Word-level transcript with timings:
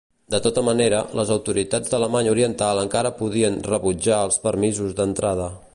De 0.35 0.37
tota 0.45 0.61
manera, 0.67 1.01
les 1.19 1.33
autoritats 1.35 1.91
d'Alemanya 1.93 2.33
Oriental 2.35 2.81
encara 2.85 3.13
podien 3.23 3.61
rebutjar 3.73 4.23
els 4.31 4.41
permisos 4.49 4.97
d'entrada. 5.03 5.51